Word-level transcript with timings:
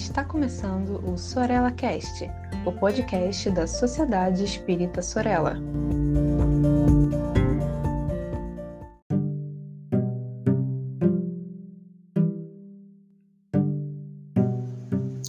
Está 0.00 0.24
começando 0.24 0.98
o 1.06 1.16
Sorella 1.18 1.70
Cast, 1.70 2.28
o 2.64 2.72
podcast 2.72 3.50
da 3.50 3.66
Sociedade 3.66 4.42
Espírita 4.42 5.02
Sorella. 5.02 5.56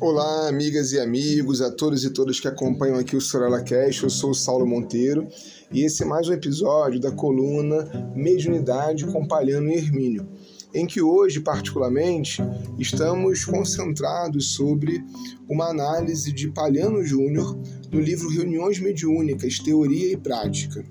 Olá, 0.00 0.48
amigas 0.48 0.92
e 0.92 1.00
amigos, 1.00 1.62
a 1.62 1.72
todos 1.72 2.04
e 2.04 2.10
todas 2.10 2.38
que 2.38 2.46
acompanham 2.46 2.98
aqui 2.98 3.16
o 3.16 3.20
Sorella 3.22 3.62
Cast. 3.62 4.04
Eu 4.04 4.10
sou 4.10 4.30
o 4.30 4.34
Saulo 4.34 4.66
Monteiro 4.66 5.26
e 5.72 5.82
esse 5.82 6.02
é 6.02 6.06
mais 6.06 6.28
um 6.28 6.34
episódio 6.34 7.00
da 7.00 7.10
coluna 7.10 8.12
Mediunidade 8.14 9.06
com 9.06 9.26
Palhano 9.26 9.70
e 9.70 9.76
Hermínio 9.76 10.28
em 10.72 10.86
que 10.86 11.00
hoje, 11.00 11.40
particularmente, 11.40 12.42
estamos 12.78 13.44
concentrados 13.44 14.54
sobre 14.54 15.02
uma 15.48 15.66
análise 15.66 16.32
de 16.32 16.48
Palhano 16.48 17.02
Júnior 17.04 17.58
no 17.90 18.00
livro 18.00 18.28
Reuniões 18.28 18.78
Mediúnicas, 18.78 19.58
Teoria 19.58 20.12
e 20.12 20.16
Prática. 20.16 20.84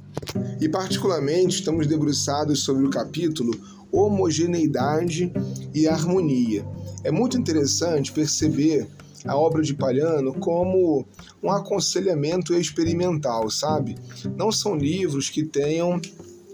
E, 0.60 0.68
particularmente, 0.68 1.60
estamos 1.60 1.86
debruçados 1.86 2.64
sobre 2.64 2.86
o 2.86 2.90
capítulo 2.90 3.52
Homogeneidade 3.92 5.32
e 5.74 5.88
Harmonia. 5.88 6.66
É 7.04 7.12
muito 7.12 7.38
interessante 7.38 8.12
perceber 8.12 8.88
a 9.26 9.36
obra 9.38 9.62
de 9.62 9.74
Palhano 9.74 10.34
como 10.34 11.06
um 11.42 11.52
aconselhamento 11.52 12.54
experimental, 12.54 13.50
sabe? 13.50 13.96
Não 14.36 14.52
são 14.52 14.76
livros 14.76 15.30
que 15.30 15.44
tenham 15.44 16.00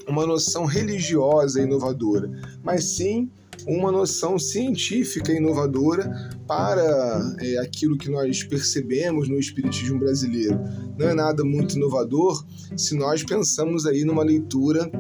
uma 0.08 0.26
noção 0.26 0.66
religiosa 0.66 1.62
inovadora, 1.62 2.30
mas 2.64 2.96
sim 2.96 3.30
uma 3.68 3.92
noção 3.92 4.38
científica 4.38 5.32
inovadora 5.32 6.32
para 6.48 7.36
é, 7.40 7.58
aquilo 7.60 7.98
que 7.98 8.10
nós 8.10 8.44
percebemos 8.44 9.30
no 9.30 9.40
espiritismo 9.40 10.00
brasileiro. 10.00 10.60
Não 10.98 11.10
é 11.10 11.14
nada 11.14 11.44
muito 11.44 11.76
inovador 11.76 12.46
se 12.76 12.96
nós 12.96 13.24
pensamos 13.24 13.86
aí 13.86 14.04
numa 14.04 14.24
leitura 14.24 14.92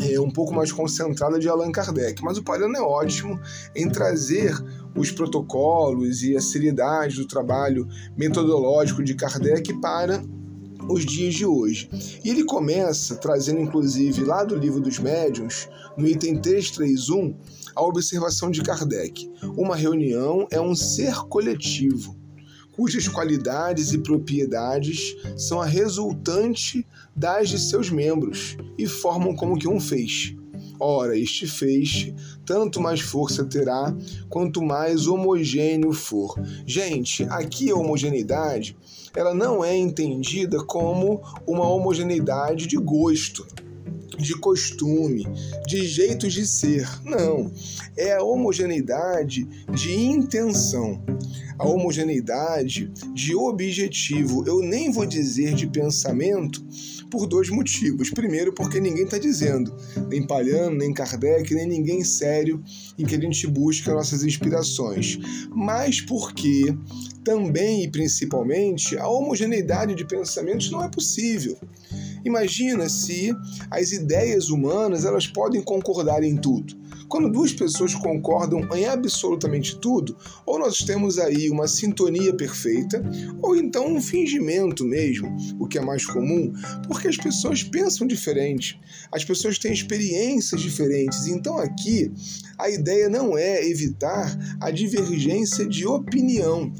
é, 0.00 0.18
um 0.18 0.30
pouco 0.30 0.54
mais 0.54 0.72
concentrada 0.72 1.38
de 1.38 1.48
Allan 1.48 1.70
Kardec, 1.70 2.22
mas 2.22 2.38
o 2.38 2.42
Palhano 2.42 2.76
é 2.76 2.80
ótimo 2.80 3.38
em 3.74 3.88
trazer 3.88 4.52
os 4.96 5.10
protocolos 5.10 6.22
e 6.22 6.36
a 6.36 6.40
seriedade 6.40 7.16
do 7.16 7.26
trabalho 7.26 7.86
metodológico 8.16 9.02
de 9.02 9.14
Kardec 9.14 9.72
para 9.80 10.22
os 10.88 11.04
dias 11.04 11.34
de 11.34 11.46
hoje. 11.46 11.88
E 12.24 12.30
ele 12.30 12.44
começa 12.44 13.16
trazendo, 13.16 13.60
inclusive, 13.60 14.24
lá 14.24 14.44
do 14.44 14.56
livro 14.56 14.80
dos 14.80 14.98
médiuns, 14.98 15.68
no 15.96 16.06
item 16.06 16.40
331, 16.40 17.34
a 17.74 17.82
observação 17.82 18.50
de 18.50 18.62
Kardec. 18.62 19.30
Uma 19.56 19.76
reunião 19.76 20.46
é 20.50 20.60
um 20.60 20.74
ser 20.74 21.14
coletivo, 21.28 22.16
cujas 22.72 23.06
qualidades 23.08 23.92
e 23.92 23.98
propriedades 23.98 25.14
são 25.36 25.60
a 25.60 25.66
resultante 25.66 26.86
das 27.14 27.48
de 27.48 27.58
seus 27.58 27.90
membros 27.90 28.56
e 28.78 28.86
formam 28.86 29.34
como 29.34 29.58
que 29.58 29.68
um 29.68 29.78
feixe. 29.78 30.41
Ora, 30.84 31.16
este 31.16 31.46
feixe 31.46 32.12
tanto 32.44 32.80
mais 32.80 33.00
força 33.00 33.44
terá 33.44 33.94
quanto 34.28 34.60
mais 34.60 35.06
homogêneo 35.06 35.92
for. 35.92 36.34
Gente, 36.66 37.22
aqui 37.30 37.70
a 37.70 37.76
homogeneidade 37.76 38.76
ela 39.14 39.32
não 39.32 39.64
é 39.64 39.76
entendida 39.76 40.64
como 40.64 41.22
uma 41.46 41.68
homogeneidade 41.68 42.66
de 42.66 42.76
gosto 42.78 43.46
de 44.18 44.34
costume, 44.38 45.26
de 45.66 45.86
jeitos 45.86 46.32
de 46.32 46.46
ser. 46.46 46.88
Não. 47.04 47.50
É 47.96 48.12
a 48.12 48.22
homogeneidade 48.22 49.44
de 49.72 49.94
intenção, 49.94 51.02
a 51.58 51.66
homogeneidade 51.66 52.90
de 53.14 53.34
objetivo. 53.34 54.44
Eu 54.46 54.60
nem 54.60 54.90
vou 54.90 55.06
dizer 55.06 55.54
de 55.54 55.66
pensamento 55.66 56.64
por 57.12 57.26
dois 57.26 57.50
motivos. 57.50 58.10
Primeiro, 58.10 58.54
porque 58.54 58.80
ninguém 58.80 59.04
está 59.04 59.18
dizendo, 59.18 59.74
nem 60.08 60.26
Palhano, 60.26 60.78
nem 60.78 60.94
Kardec, 60.94 61.54
nem 61.54 61.68
ninguém 61.68 62.02
sério 62.02 62.64
em 62.98 63.04
que 63.04 63.14
a 63.14 63.20
gente 63.20 63.46
busca 63.46 63.92
nossas 63.92 64.24
inspirações. 64.24 65.18
Mas 65.54 66.00
porque 66.00 66.74
também 67.22 67.84
e 67.84 67.90
principalmente 67.90 68.96
a 68.96 69.06
homogeneidade 69.06 69.94
de 69.94 70.06
pensamentos 70.06 70.70
não 70.70 70.82
é 70.82 70.88
possível. 70.88 71.58
Imagina 72.24 72.88
se 72.88 73.34
as 73.70 73.92
ideias 73.92 74.48
humanas 74.48 75.04
elas 75.04 75.26
podem 75.26 75.62
concordar 75.62 76.22
em 76.22 76.36
tudo. 76.36 76.80
Quando 77.08 77.30
duas 77.30 77.52
pessoas 77.52 77.94
concordam 77.94 78.66
em 78.74 78.86
absolutamente 78.86 79.78
tudo, 79.78 80.16
ou 80.46 80.58
nós 80.58 80.78
temos 80.78 81.18
aí 81.18 81.50
uma 81.50 81.68
sintonia 81.68 82.34
perfeita, 82.34 83.04
ou 83.42 83.54
então 83.54 83.86
um 83.86 84.00
fingimento 84.00 84.82
mesmo, 84.82 85.36
o 85.58 85.66
que 85.66 85.76
é 85.76 85.80
mais 85.82 86.06
comum, 86.06 86.52
porque 86.86 87.08
as 87.08 87.16
pessoas 87.18 87.62
pensam 87.62 88.06
diferente, 88.06 88.80
as 89.12 89.24
pessoas 89.24 89.58
têm 89.58 89.72
experiências 89.72 90.60
diferentes. 90.60 91.26
Então 91.26 91.58
aqui 91.58 92.10
a 92.58 92.70
ideia 92.70 93.10
não 93.10 93.36
é 93.36 93.62
evitar 93.68 94.34
a 94.58 94.70
divergência 94.70 95.66
de 95.66 95.86
opinião, 95.86 96.72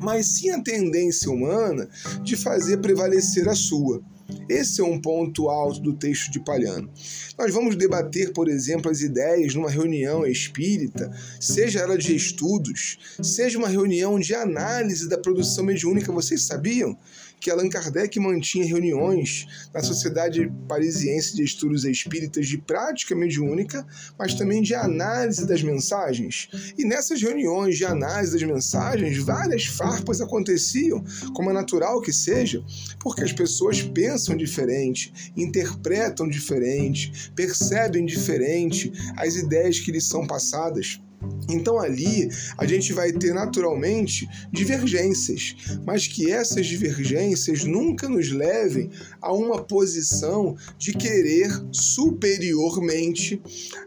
mas 0.00 0.26
sim 0.38 0.50
a 0.50 0.62
tendência 0.62 1.30
humana 1.30 1.88
de 2.22 2.36
fazer 2.36 2.78
prevalecer 2.78 3.48
a 3.48 3.54
sua. 3.54 4.02
Esse 4.48 4.80
é 4.80 4.84
um 4.84 5.00
ponto 5.00 5.48
alto 5.48 5.80
do 5.80 5.92
texto 5.92 6.30
de 6.30 6.40
Palhano. 6.40 6.90
Nós 7.38 7.52
vamos 7.52 7.76
debater, 7.76 8.32
por 8.32 8.48
exemplo, 8.48 8.90
as 8.90 9.00
ideias 9.00 9.54
numa 9.54 9.70
reunião 9.70 10.26
espírita, 10.26 11.10
seja 11.40 11.80
ela 11.80 11.98
de 11.98 12.14
estudos, 12.14 12.98
seja 13.22 13.58
uma 13.58 13.68
reunião 13.68 14.18
de 14.18 14.34
análise 14.34 15.08
da 15.08 15.18
produção 15.18 15.64
mediúnica. 15.64 16.12
Vocês 16.12 16.42
sabiam 16.42 16.96
que 17.40 17.50
Allan 17.50 17.68
Kardec 17.68 18.18
mantinha 18.18 18.66
reuniões 18.66 19.46
na 19.72 19.82
Sociedade 19.82 20.50
Parisiense 20.66 21.36
de 21.36 21.44
Estudos 21.44 21.84
Espíritas 21.84 22.46
de 22.46 22.58
prática 22.58 23.14
mediúnica, 23.14 23.86
mas 24.18 24.34
também 24.34 24.62
de 24.62 24.74
análise 24.74 25.46
das 25.46 25.62
mensagens. 25.62 26.48
E 26.76 26.84
nessas 26.84 27.20
reuniões 27.20 27.76
de 27.76 27.84
análise 27.84 28.32
das 28.32 28.42
mensagens, 28.42 29.18
várias 29.18 29.66
farpas 29.66 30.20
aconteciam, 30.20 31.04
como 31.34 31.50
é 31.50 31.52
natural 31.52 32.00
que 32.00 32.12
seja, 32.12 32.64
porque 33.00 33.22
as 33.22 33.32
pessoas 33.32 33.82
pensam 33.82 34.35
diferente, 34.36 35.32
interpretam 35.36 36.28
diferente, 36.28 37.30
percebem 37.34 38.04
diferente 38.04 38.92
as 39.16 39.36
ideias 39.36 39.80
que 39.80 39.92
lhes 39.92 40.08
são 40.08 40.26
passadas. 40.26 41.00
Então 41.48 41.78
ali 41.78 42.28
a 42.58 42.66
gente 42.66 42.92
vai 42.92 43.12
ter 43.12 43.32
naturalmente 43.32 44.28
divergências, 44.52 45.56
mas 45.84 46.06
que 46.06 46.30
essas 46.30 46.66
divergências 46.66 47.64
nunca 47.64 48.08
nos 48.08 48.30
levem 48.30 48.90
a 49.20 49.32
uma 49.32 49.62
posição 49.62 50.56
de 50.76 50.92
querer 50.92 51.50
superiormente 51.72 53.40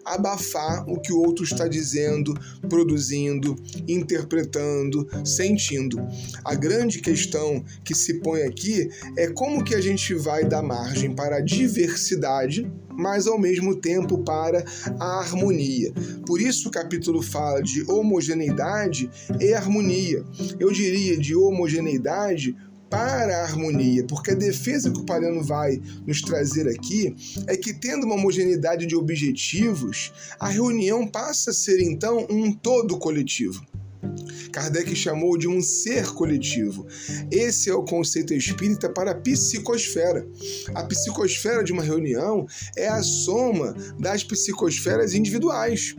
abafar 0.05 0.89
o 0.89 0.99
que 0.99 1.11
o 1.11 1.19
outro 1.19 1.43
está 1.43 1.67
dizendo, 1.67 2.33
produzindo, 2.69 3.55
interpretando, 3.87 5.07
sentindo. 5.25 5.99
A 6.43 6.55
grande 6.55 6.99
questão 6.99 7.63
que 7.83 7.93
se 7.93 8.15
põe 8.15 8.43
aqui 8.43 8.89
é 9.17 9.27
como 9.27 9.63
que 9.63 9.75
a 9.75 9.81
gente 9.81 10.13
vai 10.13 10.45
dar 10.45 10.63
margem 10.63 11.13
para 11.13 11.37
a 11.37 11.41
diversidade 11.41 12.71
mas 12.99 13.25
ao 13.25 13.39
mesmo 13.39 13.75
tempo 13.75 14.17
para 14.19 14.63
a 14.99 15.19
harmonia. 15.19 15.93
Por 16.25 16.41
isso 16.41 16.67
o 16.67 16.71
capítulo 16.71 17.21
fala 17.21 17.63
de 17.63 17.89
homogeneidade 17.89 19.09
e 19.39 19.53
harmonia. 19.53 20.23
Eu 20.59 20.71
diria 20.71 21.17
de 21.17 21.33
homogeneidade 21.33 22.55
para 22.89 23.37
a 23.37 23.43
harmonia, 23.43 24.03
porque 24.05 24.31
a 24.31 24.35
defesa 24.35 24.91
que 24.91 24.99
o 24.99 25.05
Palhano 25.05 25.43
vai 25.43 25.79
nos 26.05 26.21
trazer 26.21 26.67
aqui 26.67 27.15
é 27.47 27.55
que, 27.55 27.71
tendo 27.71 28.05
uma 28.05 28.15
homogeneidade 28.15 28.87
de 28.87 28.95
objetivos, 28.95 30.11
a 30.39 30.49
reunião 30.49 31.07
passa 31.07 31.51
a 31.51 31.53
ser 31.53 31.81
então 31.81 32.25
um 32.29 32.51
todo 32.51 32.97
coletivo. 32.97 33.63
Kardec 34.51 34.95
chamou 34.95 35.37
de 35.37 35.47
um 35.47 35.61
ser 35.61 36.07
coletivo. 36.13 36.85
Esse 37.31 37.69
é 37.69 37.73
o 37.73 37.83
conceito 37.83 38.33
espírita 38.33 38.89
para 38.89 39.11
a 39.11 39.15
psicosfera. 39.15 40.27
A 40.75 40.83
psicosfera 40.83 41.63
de 41.63 41.71
uma 41.71 41.83
reunião 41.83 42.45
é 42.75 42.87
a 42.87 43.01
soma 43.01 43.75
das 43.99 44.23
psicosferas 44.23 45.13
individuais 45.13 45.95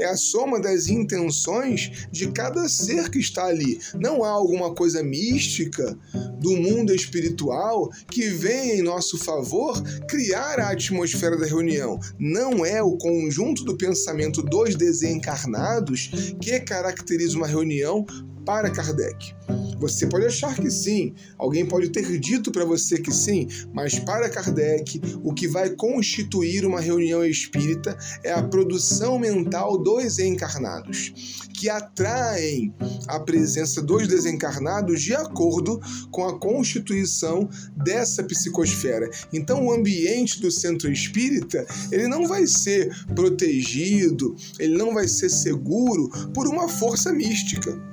é 0.00 0.06
a 0.06 0.16
soma 0.16 0.58
das 0.58 0.88
intenções 0.88 2.08
de 2.10 2.30
cada 2.32 2.68
ser 2.68 3.10
que 3.10 3.18
está 3.18 3.46
ali. 3.46 3.78
Não 3.94 4.24
há 4.24 4.30
alguma 4.30 4.74
coisa 4.74 5.02
mística 5.02 5.96
do 6.38 6.56
mundo 6.56 6.94
espiritual 6.94 7.90
que 8.10 8.28
vem 8.28 8.78
em 8.78 8.82
nosso 8.82 9.18
favor 9.18 9.80
criar 10.08 10.58
a 10.58 10.70
atmosfera 10.70 11.36
da 11.36 11.46
reunião. 11.46 12.00
Não 12.18 12.64
é 12.64 12.82
o 12.82 12.96
conjunto 12.96 13.64
do 13.64 13.76
pensamento 13.76 14.42
dos 14.42 14.74
desencarnados 14.74 16.10
que 16.40 16.58
caracteriza 16.60 17.36
uma 17.36 17.46
reunião 17.46 18.04
para 18.44 18.70
Kardec. 18.70 19.34
Você 19.80 20.06
pode 20.06 20.26
achar 20.26 20.54
que 20.54 20.70
sim, 20.70 21.14
alguém 21.38 21.64
pode 21.64 21.88
ter 21.88 22.18
dito 22.18 22.52
para 22.52 22.66
você 22.66 22.98
que 22.98 23.10
sim, 23.10 23.48
mas 23.72 23.98
para 23.98 24.28
Kardec, 24.28 25.00
o 25.24 25.32
que 25.32 25.48
vai 25.48 25.70
constituir 25.70 26.66
uma 26.66 26.80
reunião 26.80 27.24
espírita 27.24 27.96
é 28.22 28.30
a 28.30 28.42
produção 28.42 29.18
mental 29.18 29.78
dos 29.78 30.18
encarnados, 30.18 31.48
que 31.54 31.70
atraem 31.70 32.74
a 33.08 33.18
presença 33.18 33.82
dos 33.82 34.06
desencarnados 34.06 35.00
de 35.00 35.14
acordo 35.14 35.80
com 36.10 36.28
a 36.28 36.38
constituição 36.38 37.48
dessa 37.74 38.22
psicosfera. 38.22 39.08
Então, 39.32 39.64
o 39.64 39.72
ambiente 39.72 40.40
do 40.42 40.50
centro 40.50 40.92
espírita 40.92 41.66
ele 41.90 42.06
não 42.06 42.26
vai 42.28 42.46
ser 42.46 42.94
protegido, 43.14 44.36
ele 44.58 44.76
não 44.76 44.92
vai 44.92 45.08
ser 45.08 45.30
seguro 45.30 46.10
por 46.34 46.46
uma 46.46 46.68
força 46.68 47.12
mística 47.12 47.90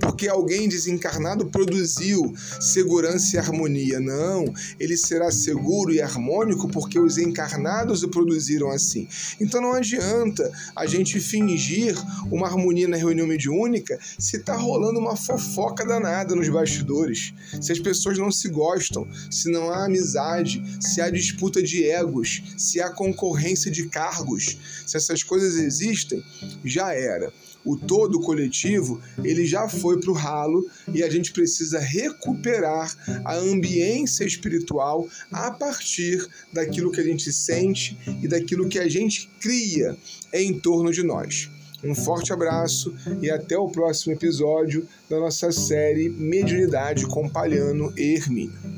porque 0.00 0.28
alguém 0.28 0.68
desencarnado 0.68 1.46
produziu 1.46 2.34
segurança 2.60 3.36
e 3.36 3.38
harmonia. 3.38 4.00
Não, 4.00 4.52
ele 4.78 4.96
será 4.96 5.30
seguro 5.30 5.92
e 5.92 6.00
harmônico 6.00 6.68
porque 6.68 6.98
os 6.98 7.18
encarnados 7.18 8.02
o 8.02 8.08
produziram 8.08 8.70
assim. 8.70 9.08
Então 9.40 9.60
não 9.60 9.72
adianta 9.72 10.50
a 10.74 10.86
gente 10.86 11.20
fingir 11.20 11.96
uma 12.30 12.46
harmonia 12.46 12.88
na 12.88 12.96
reunião 12.96 13.26
mediúnica 13.26 13.98
se 14.18 14.36
está 14.36 14.56
rolando 14.56 14.98
uma 14.98 15.16
fofoca 15.16 15.84
danada 15.84 16.34
nos 16.34 16.48
bastidores, 16.48 17.32
se 17.60 17.72
as 17.72 17.78
pessoas 17.78 18.18
não 18.18 18.30
se 18.30 18.48
gostam, 18.48 19.06
se 19.30 19.50
não 19.50 19.70
há 19.70 19.84
amizade, 19.84 20.62
se 20.80 21.00
há 21.00 21.10
disputa 21.10 21.62
de 21.62 21.84
egos, 21.84 22.42
se 22.56 22.80
há 22.80 22.90
concorrência 22.90 23.70
de 23.70 23.88
cargos. 23.88 24.58
Se 24.86 24.96
essas 24.96 25.22
coisas 25.22 25.56
existem, 25.56 26.22
já 26.64 26.92
era 26.92 27.32
o 27.68 27.76
todo 27.76 28.18
coletivo, 28.20 28.98
ele 29.22 29.44
já 29.44 29.68
foi 29.68 30.00
para 30.00 30.10
o 30.10 30.14
ralo 30.14 30.66
e 30.94 31.02
a 31.02 31.10
gente 31.10 31.32
precisa 31.32 31.78
recuperar 31.78 32.96
a 33.26 33.34
ambiência 33.36 34.24
espiritual 34.24 35.06
a 35.30 35.50
partir 35.50 36.26
daquilo 36.50 36.90
que 36.90 37.00
a 37.00 37.04
gente 37.04 37.30
sente 37.30 37.98
e 38.22 38.26
daquilo 38.26 38.70
que 38.70 38.78
a 38.78 38.88
gente 38.88 39.28
cria 39.38 39.94
em 40.32 40.58
torno 40.58 40.90
de 40.90 41.02
nós. 41.02 41.50
Um 41.84 41.94
forte 41.94 42.32
abraço 42.32 42.94
e 43.20 43.30
até 43.30 43.56
o 43.56 43.68
próximo 43.68 44.14
episódio 44.14 44.88
da 45.08 45.20
nossa 45.20 45.52
série 45.52 46.08
Mediunidade 46.08 47.06
com 47.06 47.28
Palhano 47.28 47.92
e 47.96 48.14
Hermínio. 48.14 48.77